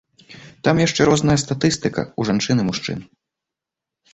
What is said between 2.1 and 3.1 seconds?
жанчын і ў мужчын.